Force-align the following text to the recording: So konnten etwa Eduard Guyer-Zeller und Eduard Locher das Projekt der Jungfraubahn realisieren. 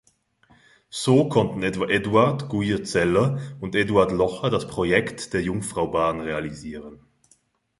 So 0.89 1.29
konnten 1.29 1.61
etwa 1.61 1.85
Eduard 1.87 2.49
Guyer-Zeller 2.49 3.39
und 3.59 3.75
Eduard 3.75 4.11
Locher 4.11 4.49
das 4.49 4.65
Projekt 4.67 5.31
der 5.33 5.43
Jungfraubahn 5.43 6.21
realisieren. 6.21 7.05